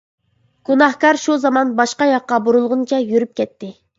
[0.69, 3.73] گۇناھكار شۇ زامان باشقا ياققا بۇرۇلغىنىچە يۈرۈپ كەتتى.